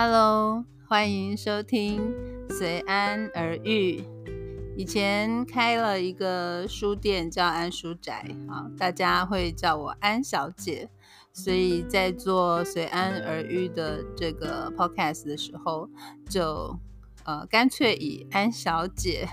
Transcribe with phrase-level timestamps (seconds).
[0.00, 2.14] Hello，欢迎收听
[2.48, 4.00] 随安而遇。
[4.76, 10.88] 以前开了一个书店叫安书宅啊，大家会叫我安小姐。
[11.32, 15.90] 所以在做随安而遇的这个 podcast 的时候，
[16.30, 16.78] 就
[17.24, 19.28] 呃干脆以安小姐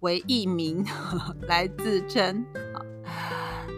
[0.00, 0.82] 为艺名
[1.46, 2.80] 来自称啊。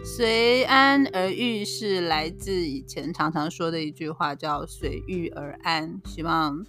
[0.03, 6.01] 随安而遇是来自以前常常说的一句话，叫随遇而安。
[6.05, 6.61] 希望，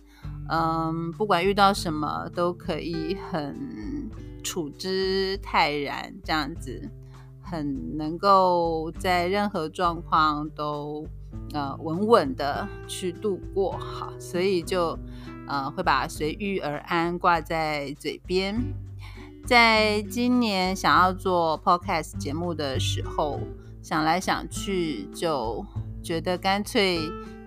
[0.49, 4.09] 嗯，不管遇到什么，都可以很
[4.45, 6.89] 处之泰然，这样子，
[7.43, 11.05] 很能够在任何状况都
[11.53, 13.73] 呃稳稳的去度过。
[13.73, 14.97] 好，所以就
[15.49, 18.57] 呃会把随遇而安挂在嘴边。
[19.47, 23.39] 在今年想要做 podcast 节目的时候，
[23.83, 25.65] 想来想去，就
[26.03, 26.99] 觉得干脆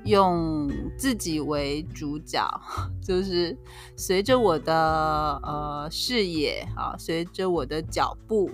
[0.05, 2.47] 用自己为主角，
[3.01, 3.57] 就是
[3.95, 8.47] 随着我的呃视野啊，随着我的脚步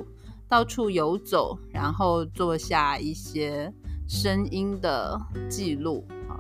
[0.47, 3.73] 到处游走，然后做下一些
[4.07, 6.39] 声音的记录啊。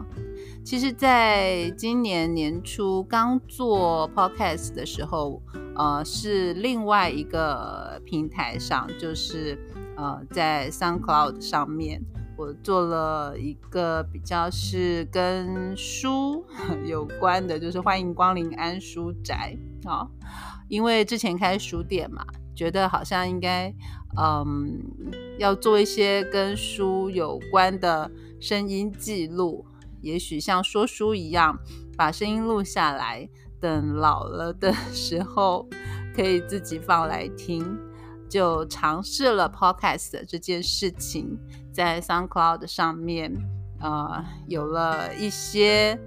[0.63, 5.41] 其实，在今年年初刚做 podcast 的时候。
[5.75, 9.57] 呃，是另外一个平台上，就是
[9.97, 12.01] 呃，在 SoundCloud 上面，
[12.37, 16.45] 我做了一个比较是跟书
[16.85, 20.07] 有关的，就是欢迎光临安书宅啊。
[20.69, 23.73] 因为之前开书店嘛，觉得好像应该
[24.17, 24.79] 嗯，
[25.37, 29.65] 要做一些跟书有关的声音记录，
[30.01, 31.57] 也许像说书一样，
[31.97, 33.27] 把声音录下来。
[33.63, 35.65] 等老了的 时候，
[36.13, 37.65] 可以自己放来听，
[38.27, 41.39] 就尝试了 podcast 这件事情，
[41.71, 43.33] 在 SoundCloud 上面，
[43.79, 45.97] 呃，有了一些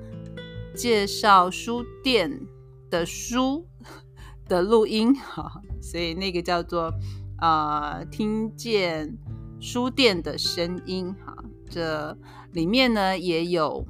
[0.74, 2.46] 介绍书店
[2.90, 3.66] 的书
[4.46, 5.50] 的录音，哈，
[5.80, 6.92] 所以那个叫做
[7.40, 9.16] 呃，听见
[9.58, 11.34] 书店的声音，哈，
[11.70, 12.14] 这
[12.52, 13.86] 里面呢也有。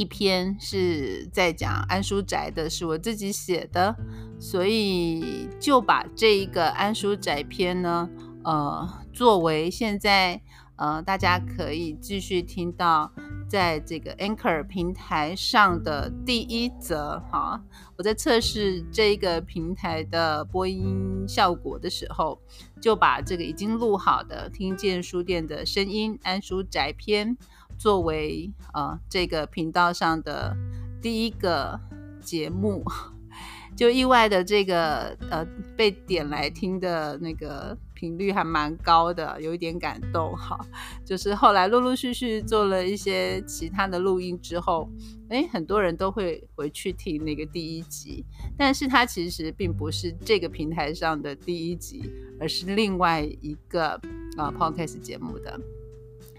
[0.00, 3.94] 一篇是在讲安书宅的，是我自己写的，
[4.38, 8.08] 所以就把这一个安书宅篇呢，
[8.42, 10.40] 呃，作为现在
[10.76, 13.12] 呃大家可以继续听到
[13.46, 17.62] 在这个 Anchor 平台上的第一则哈。
[17.98, 22.40] 我在测试这个平台的播音效果的时候，
[22.80, 27.36] 就把这个已经录好的听见书店的声音安书宅篇。
[27.80, 30.54] 作为呃这个频道上的
[31.00, 31.80] 第一个
[32.20, 32.84] 节目，
[33.74, 35.42] 就意外的这个呃
[35.78, 40.60] 被点来听的那个频率还蛮高的，有一点感动哈。
[41.06, 44.86] 就是后来陆陆续续做了一些其他的录音之后，
[45.30, 48.22] 哎，很多人都会回去听那个第一集，
[48.58, 53.98] 但是它其实并不是这个平台上的第一集，而是另外一个
[54.36, 55.58] 啊 podcast 节目的。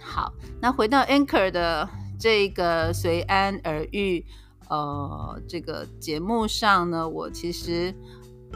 [0.02, 1.88] 好，那回到 Anchor 的
[2.20, 4.26] 这个随安而遇，
[4.68, 7.94] 呃，这个节目上呢，我其实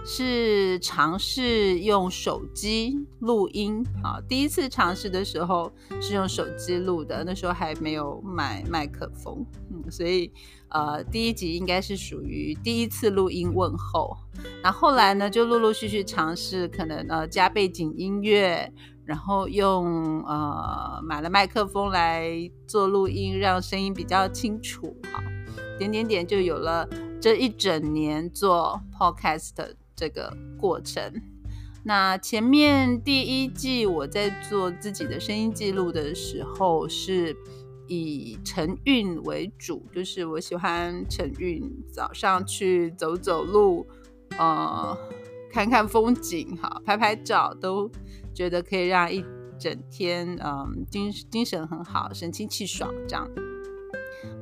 [0.04, 4.20] 是尝试用手机录音啊。
[4.28, 10.32] 第一次尝试的时候是用手机录的，那时候还没有买麦克风，嗯，所以
[10.70, 14.18] 呃，第一集应该是属于第一次录音问候。
[14.62, 18.74] 那后来呢，就陆陆续续尝试，可能呃加背景音乐。
[19.06, 24.96] 然后用呃买了麦克风来做录音，让声音比较清楚。
[25.12, 25.22] 好，
[25.78, 26.90] 点点点就有了
[27.22, 29.54] 这一整年做 podcast
[29.96, 31.22] 这个过程。
[31.84, 37.38] 那前面第一季我在做自己的声音记录的时候，是
[37.88, 43.86] 以晨运为主，就是我喜欢晨运，早上去走走路，
[44.40, 44.98] 呃，
[45.56, 47.90] 看看风景，哈，拍拍照都。
[48.34, 49.24] 觉得可以让一
[49.58, 53.26] 整天，嗯，精精神很好，神清气爽这样。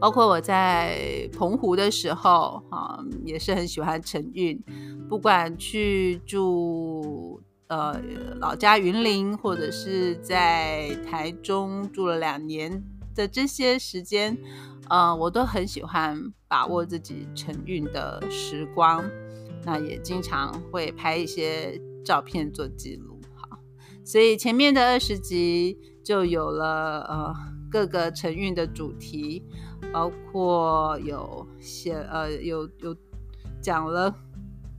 [0.01, 4.59] 包括我在澎湖的时候，啊，也是很喜欢晨运。
[5.07, 8.01] 不管去住呃
[8.39, 12.83] 老家云林，或者是在台中住了两年
[13.13, 14.35] 的这些时间，
[14.89, 19.07] 呃，我都很喜欢把握自己晨运的时光。
[19.65, 23.19] 那也经常会拍一些照片做记录。
[23.35, 23.57] 好
[24.03, 27.33] 所以前面的二十集就有了呃
[27.71, 29.43] 各个成运的主题，
[29.91, 32.95] 包括有写呃有有
[33.61, 34.13] 讲了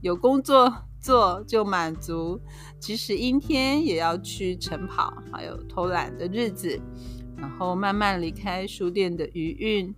[0.01, 0.71] 有工作
[1.01, 2.39] 做就满足，
[2.79, 6.79] 即使阴天也要去晨跑，还有偷懒的日子，
[7.35, 9.93] 然后慢慢离开书店的余韵，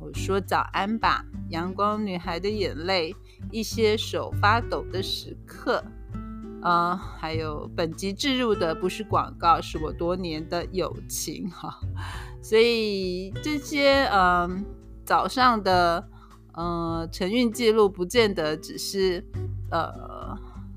[0.00, 3.14] 我说早安吧，阳光女孩的眼泪，
[3.50, 5.84] 一些手发抖的时刻，
[6.62, 11.80] 啊，还有本集置入的不是广告，是我多年的友情哈。
[12.40, 14.64] 所以这些嗯
[15.04, 16.08] 早上的
[16.56, 19.24] 嗯晨运记录，不见得只是
[19.70, 20.36] 呃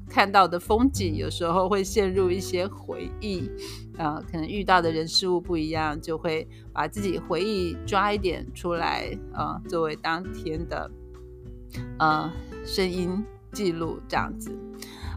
[0.10, 3.50] 看到的风景，有时候会陷入一些回忆。
[3.98, 10.92] 呃，可能遇到的人事物不一样，就会把自己回忆抓一点出来，呃，作为当天的
[12.00, 12.32] 呃
[12.66, 14.52] 声音记录这样子。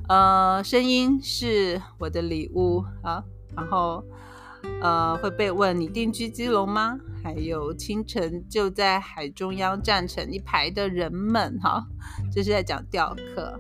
[0.09, 3.23] 呃，声音是我的礼物啊，
[3.55, 4.05] 然后
[4.81, 6.99] 呃会被问你定居基隆吗？
[7.23, 11.85] 还有清晨就在海中央站成一排的人们哈，
[12.33, 13.59] 这是在讲钓客。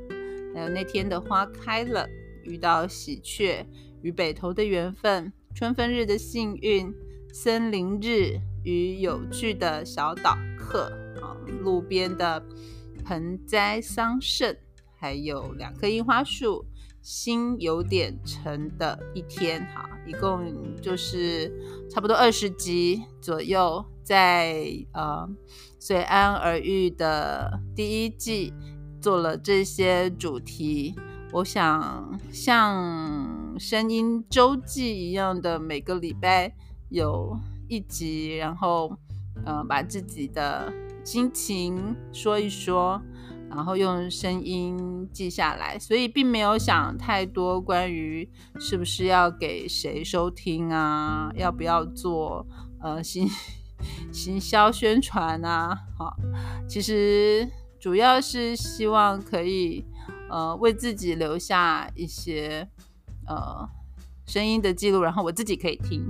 [0.55, 2.09] 还有那天的花开了，
[2.45, 3.67] 遇到喜鹊。
[4.00, 6.95] 与北投的缘分，春分日的幸运，
[7.33, 10.85] 森林日与有趣的小岛客，
[11.21, 12.41] 啊，路边的
[13.08, 14.55] 盆栽桑葚，
[14.99, 16.66] 还有两棵樱花树，
[17.00, 21.50] 心有点沉的一天，哈，一共就是
[21.88, 25.26] 差不多二十集左右，在呃
[25.78, 28.52] 随安而遇的第一季
[29.00, 30.94] 做了这些主题，
[31.32, 33.37] 我想像。
[33.58, 36.54] 声音周记一样的，每个礼拜
[36.90, 38.96] 有一集，然后，
[39.44, 40.72] 呃，把自己的
[41.10, 43.00] 心情说一说，
[43.49, 48.28] 然后用声音记下来，所以并没有想太多关于
[48.60, 52.46] 是不是要给谁收听啊，要不要做
[52.82, 53.26] 呃 行
[54.12, 56.14] 行销宣传啊，好，
[56.69, 57.49] 其实
[57.81, 59.87] 主要是希望可以
[60.28, 62.69] 呃为自己留下一些。
[63.26, 63.66] 呃，
[64.26, 66.06] 声音的记录，然后我自己可以听。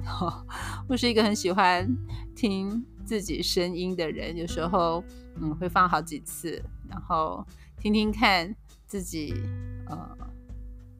[0.88, 1.88] 我是一个很喜欢
[2.34, 5.02] 听自己声音的人，有时候
[5.40, 7.42] 嗯会放好几次，然后
[7.80, 8.54] 听听看
[8.86, 9.32] 自己
[9.86, 9.96] 呃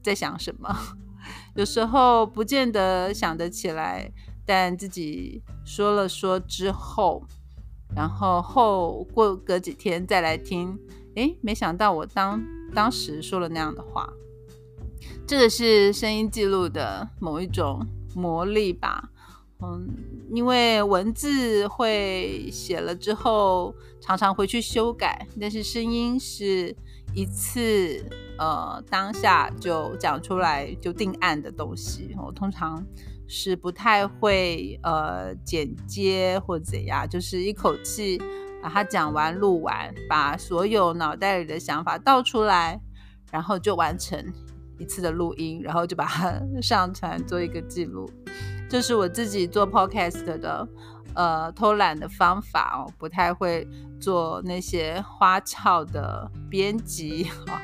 [0.03, 0.75] 在想什么。
[1.55, 4.11] 有时候不见得想得起来，
[4.47, 7.23] 但自己说了说之后，
[7.95, 10.79] 然后后过隔几天再来听，
[11.17, 12.43] 诶，没想到我当
[12.75, 14.11] 当时说了那样的话。
[15.27, 19.11] 这个是声音记录的某一种魔力吧，
[19.61, 19.89] 嗯，
[20.31, 26.75] 因为文字会写了之后常常回去修改，但是声音是
[27.15, 28.05] 一次
[28.39, 32.85] 呃当下就讲出来就定案的东西，我通常
[33.27, 38.17] 是不太会呃剪接或怎样，就是一口气
[38.63, 42.81] 把它讲完录完，把所有脑袋里的想法倒出来，
[43.33, 44.25] 然后就完成。
[44.81, 48.09] 一次的录音，然后就把它 上传做一个记录，
[48.69, 50.69] 这是我自己做 podcast 的
[51.15, 53.67] 呃偷懒的方法哦，不太会
[54.01, 57.61] 做那些花俏的编辑哈。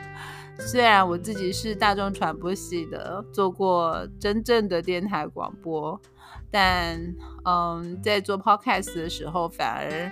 [0.58, 6.00] 虽然我自己是大众传播系的，做过真正的电台广播，
[6.50, 6.98] 但
[7.44, 10.10] 嗯，在做 podcast 的时候，反而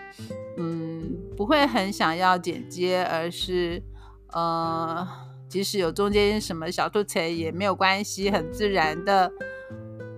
[0.58, 3.82] 嗯不会很想要剪接，而是
[4.32, 5.08] 呃。
[5.48, 9.30] 即使有中间什么小吐槽也没有关系，很自然的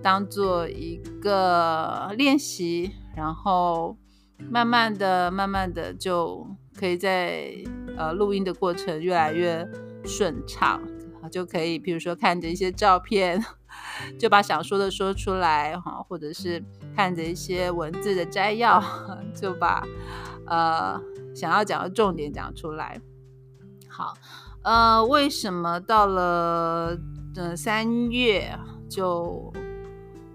[0.05, 3.97] 当做一个练习，然后
[4.51, 6.45] 慢慢的、慢慢的就
[6.77, 7.51] 可以在
[7.97, 9.67] 呃录音的过程越来越
[10.03, 10.79] 顺畅，
[11.31, 13.43] 就可以比如说看着一些照片，
[14.19, 16.63] 就把想说的说出来哈，或者是
[16.95, 18.79] 看着一些文字的摘要，
[19.33, 19.83] 就把
[20.45, 21.01] 呃
[21.33, 23.01] 想要讲的重点讲出来，
[23.89, 24.13] 好。
[24.61, 26.95] 呃，为什么到了
[27.35, 28.55] 呃三月
[28.87, 29.51] 就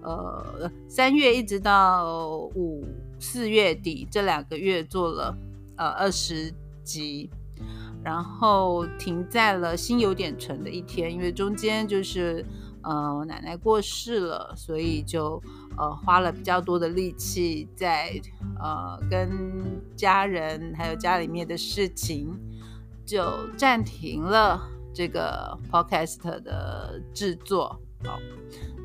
[0.01, 2.83] 呃三月一直到五
[3.19, 5.35] 四月底这两个月做了
[5.77, 6.53] 呃二十
[6.83, 7.29] 集，
[8.03, 12.45] 然后停在了心有点沉的一天，因为中间就是
[12.83, 15.41] 呃奶奶过世了，所以就
[15.77, 18.19] 呃花了比较多的力气在
[18.59, 22.37] 呃跟家人还有家里面的事情。
[23.03, 23.25] 就
[23.57, 24.61] 暂停了
[24.93, 28.19] 这个 podcast 的制作，好，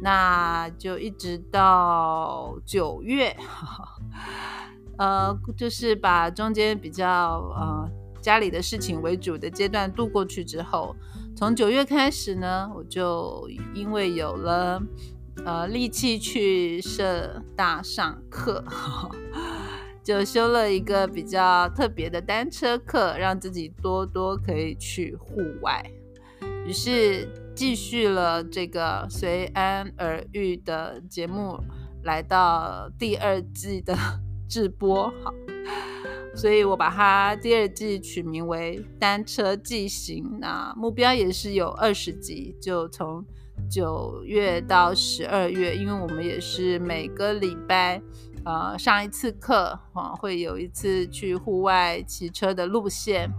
[0.03, 3.37] 那就一直到九月，
[4.99, 7.07] 呃，就是把中间比较
[7.57, 10.95] 呃家里的事情为主的阶段度过去之后，
[11.37, 14.83] 从九月开始呢，我就因为有了
[15.45, 18.65] 呃力气去社大上课。
[20.03, 25.85] 就修了一个比较特别的单车课，让自己多多可以去户外。
[26.65, 31.59] 于是继续了这个随安而遇的节目，
[32.05, 33.97] 来到第二季的
[34.47, 35.05] 直播。
[35.25, 35.33] 好，
[36.35, 40.23] 所以我把它第二季取名为《单车记行》。
[40.39, 43.25] 那目标也是有二十集，就从
[43.71, 48.03] 九月到十二月，因为我们也是每个礼拜
[48.45, 53.31] 呃上一次课啊，会有一次去户外骑车的路线。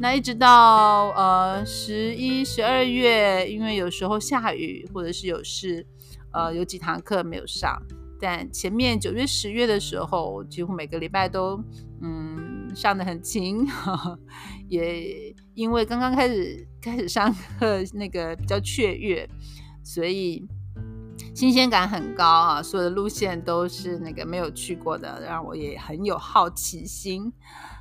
[0.00, 5.84] 那一直到呃十一、十二月，因为有时候下雨或者是有事，
[6.32, 7.76] 呃有几堂课没有上。
[8.20, 11.62] 但前面九月、十月的时候，几乎每个礼拜都
[12.00, 13.66] 嗯上的很勤，
[14.68, 19.28] 也因为刚刚开始开始上课，那个比较雀跃，
[19.84, 20.46] 所以
[21.34, 22.62] 新鲜感很高啊！
[22.62, 27.32] 所有的路线都是那个没有去过的，让我也很有好奇心。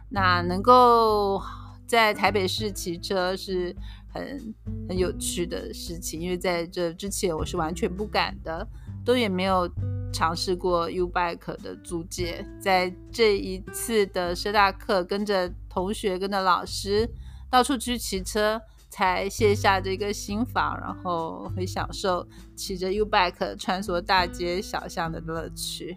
[0.10, 1.42] 那能够
[1.88, 3.76] 在台北市骑车是
[4.14, 4.54] 很
[4.90, 8.68] 很有趣的事情，因为在这之前我是完全不敢的，
[9.06, 9.68] 都也没有。
[10.14, 17.08] 尝试过 U Bike 的租借，在这一次的师大课，跟着同学、跟着老师
[17.52, 22.26] 到处去骑车，才卸下这个心防，然后会享受
[22.56, 25.96] 骑着 U Bike 穿梭大街小巷的乐趣。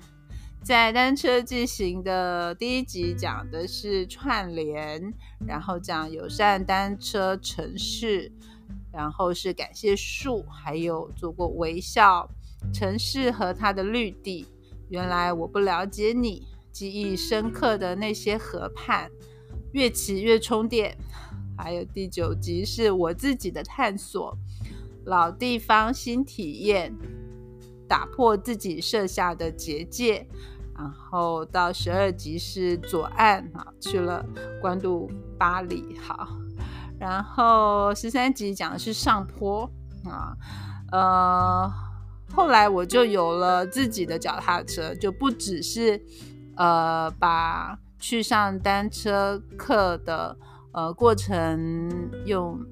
[0.62, 5.12] 在单车进行的第一集讲的是串联，
[5.46, 8.30] 然后讲友善单车城市，
[8.92, 12.28] 然后是感谢树，还有做过微笑。
[12.74, 14.46] 城市和它的绿地，
[14.90, 16.46] 原来我不了解你。
[16.70, 19.10] 记忆深刻的那些河畔，
[19.72, 20.96] 越骑越充电。
[21.58, 24.36] 还有第九集是我自己的探索，
[25.04, 26.94] 老地方新体验，
[27.90, 30.24] 打破自己设下的结界。
[30.78, 34.24] 然后到十二集是左岸啊，去了
[34.62, 35.98] 关渡巴黎。
[35.98, 36.28] 好，
[36.98, 39.68] 然后十三集讲的是上坡
[40.04, 40.36] 啊，
[40.92, 41.72] 呃。
[42.32, 46.00] 后来我就有了自己的脚踏车，就不只是
[46.54, 50.36] 呃把去上单车课的
[50.72, 51.90] 呃过程
[52.24, 52.64] 用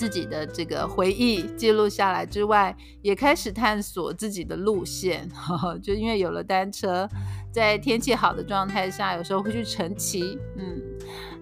[0.00, 5.28] 自己的这个回忆记录下来之外，也开始探索自己的路线。
[5.28, 7.06] 呵 呵就因为有了单车，
[7.52, 10.80] 在天气好的状态下，有时候会去晨骑，嗯，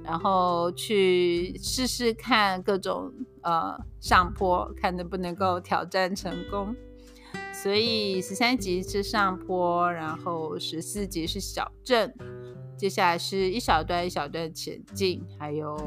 [0.02, 3.12] 然后去试试看各种
[3.42, 6.74] 呃上坡，看能不能够挑战成功。
[7.52, 12.12] 所以十三级是上坡，然后十四级是小镇，
[12.76, 15.78] 接下来是一小段一小段前进，还有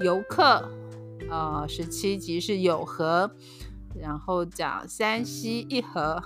[0.00, 0.68] 游客，
[1.32, 3.30] 呃，十七集是有河，
[3.98, 6.22] 然后讲三西一河，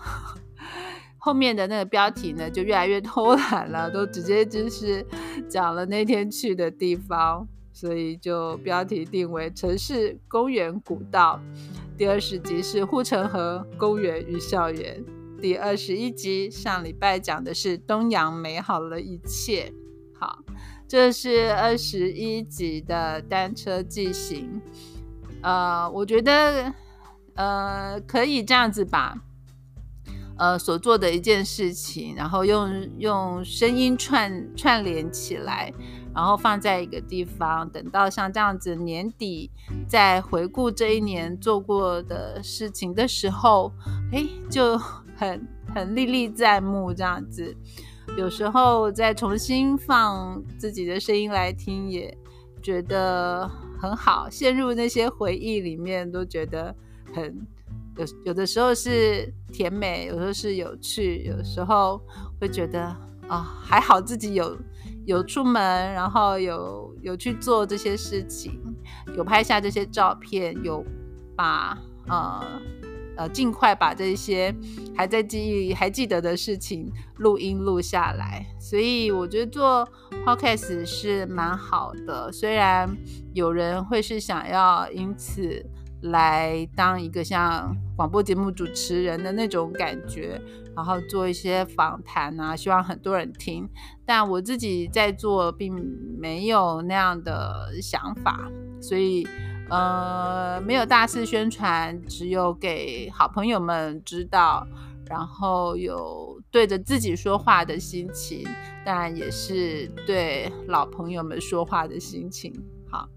[1.16, 5.06] 后面的那个标题呢就越来越偷懒了，都直接就是
[5.48, 11.40] 讲了那天去的地方，所以就标题定为城市公园古道。
[11.96, 15.04] 第二十集是护城河公园与校园。
[15.40, 19.72] 第二十一集上礼拜讲的是东阳美好了一切。
[20.18, 20.40] 好，
[20.88, 24.61] 这是二十一集的单车记行。
[25.43, 26.73] 呃，我觉得
[27.35, 29.16] 呃可以这样子把
[30.38, 35.73] 呃所做的一件事情，然后用用声音串串联起来。
[36.14, 39.50] 然后放在一个地方，等到像这样子年底
[39.87, 43.71] 再回顾这一年做过的事情的时候，
[44.12, 44.78] 哎，就
[45.14, 47.55] 很很历历在目这样子。
[48.16, 52.16] 有时候再重新放自己的声音来听，也
[52.62, 56.75] 觉得很好，陷入那些回忆里面，都觉得
[57.14, 57.46] 很
[57.96, 62.00] 有有的时候是甜美，有时候是有趣，有时候
[62.40, 62.82] 会觉得
[63.28, 64.56] 啊，还好自己有。
[65.04, 68.60] 有出门，然后有有去做这些事情，
[69.16, 70.84] 有拍下这些照片，有
[71.36, 72.44] 把呃
[73.16, 74.54] 呃尽快把这些
[74.96, 78.46] 还在记忆还记得的事情录音录下来。
[78.61, 79.88] 所以我觉得做
[80.25, 82.96] podcast 是蛮好的，虽然
[83.35, 85.64] 有人会是想要因此。
[86.02, 90.40] 来当一个像广播节目主持人的那种感觉，
[90.76, 93.68] 然后做一些访谈啊，希望很多人听。
[94.04, 95.75] 但我自己在做，并
[96.18, 98.46] 没有那样的想法，
[98.78, 99.26] 所以
[99.68, 104.66] 呃，没有大肆宣传，只有给好朋友们知道，
[105.06, 108.46] 然后有对着自己说话的心情，
[108.85, 112.52] 当然也是对老朋友们说话的心情。
[112.88, 113.08] 好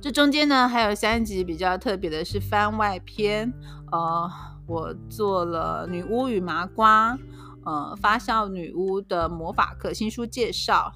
[0.00, 3.52] 这中间呢，还有三集比较特别的是番外篇，
[3.90, 4.30] 呃，
[4.66, 7.18] 我做了女巫与麻瓜，
[7.64, 10.92] 呃，发酵女巫的魔法课新书介绍，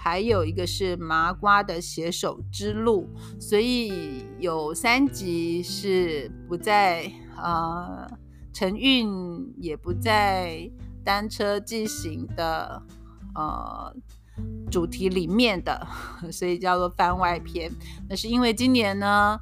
[0.00, 3.08] 还有一个是麻瓜的写手之路，
[3.40, 8.08] 所以有三集是不在呃
[8.52, 10.70] 晨运，也不在
[11.04, 12.82] 单车进行的，
[13.34, 13.92] 呃。
[14.70, 15.84] 主题里面的，
[16.30, 17.68] 所以叫做番外篇。
[18.08, 19.36] 那是因为今年呢，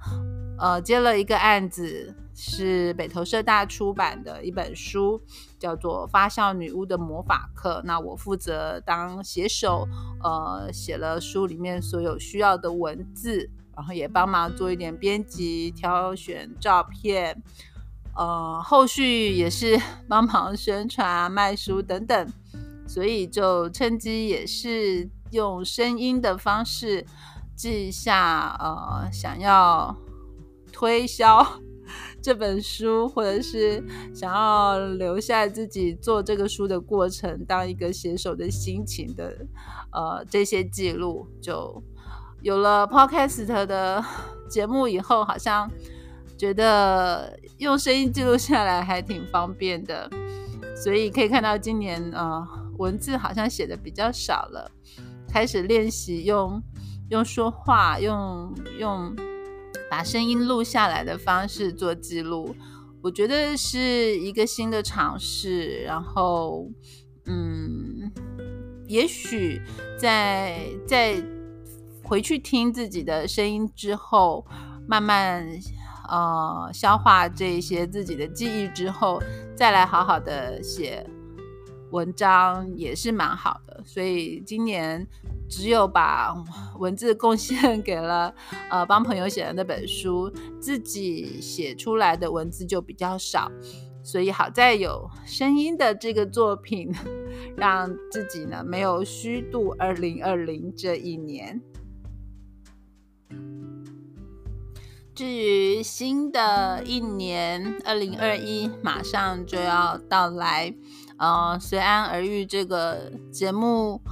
[0.59, 5.19] 呃，接了一个案子，是北投社大出版的一本书，
[5.59, 7.81] 叫做《发酵女巫的魔法课》。
[7.85, 9.89] 那我负责当写手，
[10.23, 17.43] 呃，写了书里面所有需要的文字，然后也帮忙做一点编辑、挑选照片，
[18.15, 22.33] 呃，后续也是 帮忙宣传、卖书等等。
[22.87, 27.07] 所以就趁机也是用声音的方式
[27.57, 29.97] 记下，呃，想要
[30.71, 31.45] 推销
[32.27, 33.81] 这本书，或者是
[34.13, 39.47] 想要留下自己做这个书的过程，当一个写手的心情的，
[39.93, 41.81] 呃，这些记录，就
[42.43, 44.05] 有了 Podcast 的
[44.51, 45.71] 节目以后，好像
[46.37, 50.11] 觉得用声音记录下来还挺方便的，
[50.75, 52.45] 所以可以看到今年，呃。
[52.79, 54.71] 文字好像写的比较少了，
[55.33, 56.63] 开始练习用
[57.09, 59.17] 用说话，用用
[59.91, 62.55] 把声音录下来的方式做记录。
[63.03, 65.83] 我觉得是一个新的尝试。
[65.85, 66.69] 然后，
[67.27, 68.11] 嗯，
[68.89, 69.61] 也许
[69.99, 71.23] 在在
[72.03, 74.45] 回去听自己的声音之后，
[74.89, 75.47] 慢慢
[76.09, 79.23] 呃消化这些自己的记忆之后，
[79.55, 81.09] 再来好好的写。
[81.93, 85.07] 文章也是蛮好的，所以今年
[85.49, 86.35] 只有把
[86.79, 88.35] 文字贡献给了
[88.71, 93.51] 呃帮朋友写的那本书，自己写出来的文字就比较少，
[94.03, 96.93] 所以好在有声音的这个作品，
[97.57, 101.61] 让自己呢没有虚度二零二零这一年。
[105.15, 110.75] 至于新的一年二零二一，马上就要到来。
[111.19, 114.03] 呃，随安而遇这个节目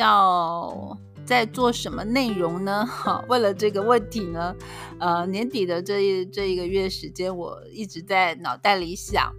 [0.00, 2.84] 要在做什么内容呢？
[2.86, 4.54] 哈， 为了这个问题呢，
[4.98, 9.32] 呃，年底的这一这一个月时间，我一直在脑袋里想。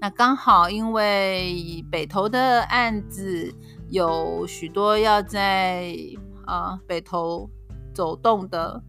[0.00, 3.54] 那刚好因为北投的案子
[3.88, 5.96] 有许多要在
[6.44, 7.48] 啊北投
[7.94, 8.82] 走动的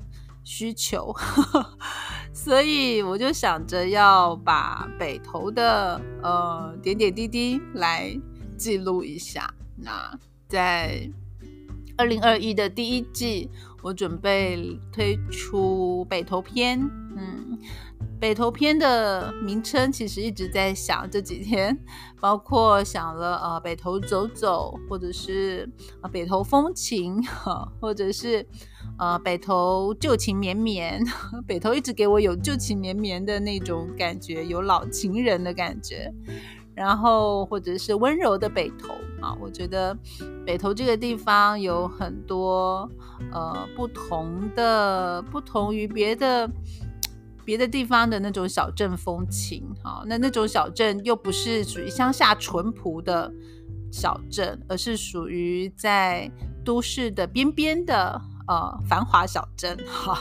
[0.44, 1.14] 需求。
[2.34, 8.18] 所以我就想着要把北投的呃点点滴滴来
[8.58, 9.54] 记录一下。
[9.76, 11.10] 那在
[12.00, 13.50] 二零二一的第一季，
[13.82, 16.80] 我准备推出北投篇。
[17.18, 17.60] 嗯，
[18.18, 21.78] 北投篇的名称其实一直在想，这几天
[22.22, 27.22] 包括想了呃北投走走，或者是啊北投风情，
[27.82, 28.48] 或者是。
[28.98, 31.02] 呃，北投旧情绵绵，
[31.48, 36.14] 北投一直给我有旧情绵绵的那种感觉，有老情人的感觉。
[36.76, 39.98] 然后或者是温柔的北投啊，我觉得
[40.50, 42.90] 北投这个地方有很多
[43.32, 46.50] 呃不同的，不同于别的
[47.46, 50.02] 别的地方的那种小镇风情啊。
[50.08, 53.32] 那那种小镇又不是属于乡下淳朴的
[53.92, 56.32] 小镇，而是属于在
[56.66, 58.20] 都市的边边的。
[58.48, 60.18] 呃，繁华小镇哈，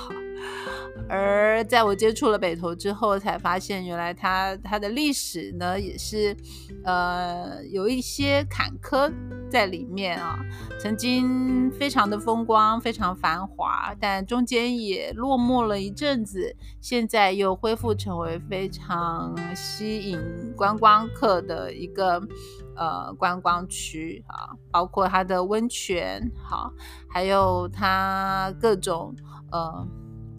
[1.09, 6.37] 而在我接触了北投之后，才发现原来它它的历史呢也是
[6.85, 9.13] 呃有一些坎坷
[9.51, 10.39] 在里面啊。
[10.81, 20.21] 曾经非常的风光，非常繁华，但中间也落寞了一阵子，现在又恢复成为非常吸引
[20.57, 22.23] 观光客的一个。
[22.81, 26.73] 呃，观光区啊，包括它的温泉，好，
[27.11, 29.13] 还有它各种
[29.51, 29.85] 呃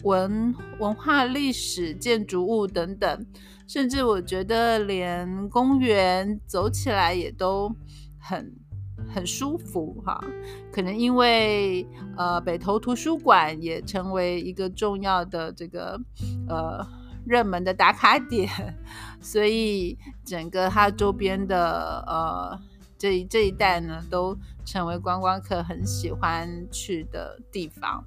[0.02, 3.26] 文文化历史建筑物等等，
[3.66, 7.74] 甚至我觉得连公园走起来也都
[8.18, 8.54] 很
[9.12, 10.22] 很舒服哈。
[10.72, 11.86] 可能因为
[12.16, 16.00] 呃北投图书馆也成为一个重要的这个
[16.48, 16.86] 呃。
[17.26, 18.48] 热门的打卡点，
[19.20, 22.58] 所以整个它周边的呃
[22.96, 24.34] 这这一带呢，都
[24.64, 28.02] 成为观光客很喜欢去的地方。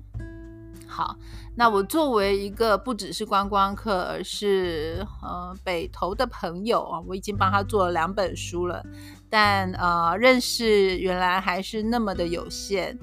[0.93, 1.17] 好，
[1.55, 8.85] 那我作为一个不只是观光客，而是呃北投的朋友啊，我已经帮他做了两本书了，
[9.27, 12.99] 但呃认识原来还是那么的有限，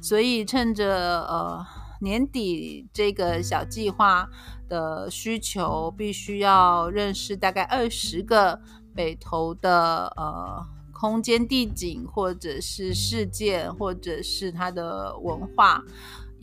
[0.00, 1.66] 所以趁着呃
[2.00, 4.28] 年底这个小计划。
[4.68, 8.60] 的需求必须要认识大概二十个
[8.92, 15.80] 北投的呃空间地景，或者是事件，或者是它的文化，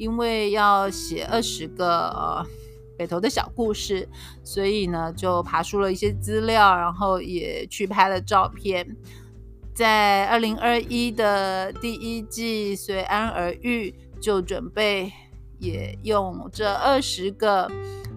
[0.03, 2.45] 因为要写二十个呃
[2.97, 4.05] 北投的小故事，
[4.43, 8.85] 所以呢就爬出了一些资料，然后也去拍了照片。
[9.73, 15.09] 在二零二一的第一季随安而遇，就准备
[15.57, 17.71] 也用这二十个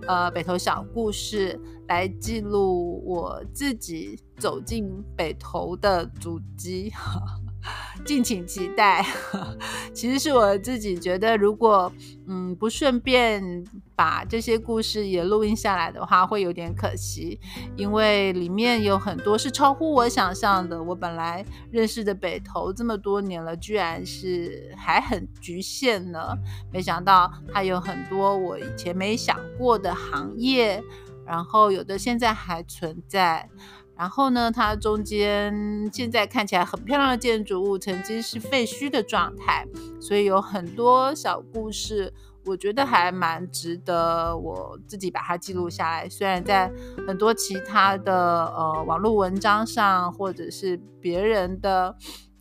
[0.09, 6.93] 呃北投小故事来记录我自己走进北投的足迹。
[8.05, 9.05] 敬请期待。
[9.93, 11.93] 其实是我自己觉得，如果
[12.29, 17.41] 嗯不顺便把这些故事也录音下来的话，会有点可惜，
[17.77, 20.83] 因为里面有很多是超乎我想象的。
[20.83, 26.37] 我本来认识的北投这么多年了，居然是还很局限呢。
[26.71, 30.83] 没想到它有很多我以前没想过的行业，
[31.27, 33.49] 然后有的现在还存在。
[33.99, 39.67] 然后呢，它中间现在看起来很漂亮的建筑物，曾经是废墟的状态，
[39.99, 42.13] 所以有很多小故事，
[42.45, 46.07] 我觉得还蛮值得我自己把它记录下来。
[46.09, 46.71] 虽然在
[47.09, 51.97] 很多其他的呃网络文章上，或者是别人的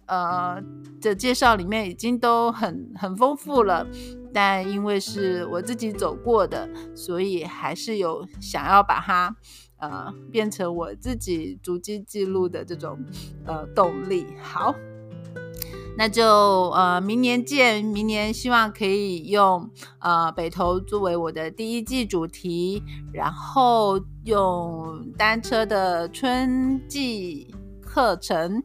[0.08, 0.62] 呃
[1.00, 3.88] 的介绍里面已经都很很丰富了，
[4.34, 9.34] 但因为是我自己走过的，所以还是有想要把它。
[9.78, 12.98] 呃，变成我自己足迹记录的这种
[13.46, 14.26] 呃动力。
[14.42, 14.74] 好，
[15.98, 22.84] 那就呃明年见，明年希望可以用呃北投作为我的第一季主题，
[23.14, 28.64] 然后用单车的春季课程。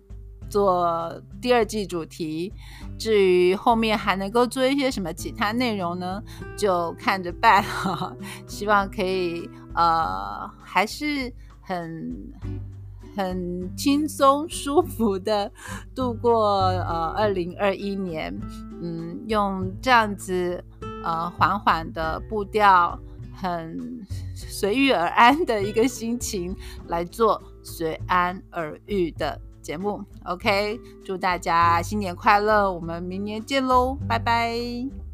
[0.49, 2.53] 做第二季主题，
[2.99, 6.20] 至于后面还能够做一些什么其他内容呢？
[6.57, 7.64] 就看着办。
[8.49, 12.33] 希望可以呃，还是很
[13.17, 15.51] 很轻松舒服的
[15.95, 18.39] 度过呃二零二一年。
[18.83, 20.65] 嗯，用这样子
[21.05, 22.99] 呃缓缓的步调，
[23.35, 26.57] 很随遇而安的一个心情
[26.87, 29.41] 来做随安而遇的。
[29.61, 35.10] 节目，OK，祝大家新年快乐，我们明年见喽，拜拜。